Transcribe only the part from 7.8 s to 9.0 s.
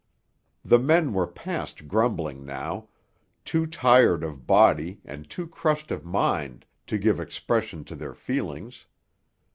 to their feelings.